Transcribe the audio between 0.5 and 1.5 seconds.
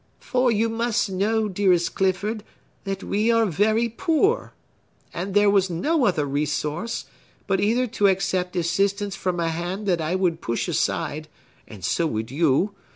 you must know,